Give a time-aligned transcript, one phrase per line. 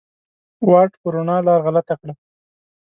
[0.69, 2.13] واټ په روڼا لار غلطه کړه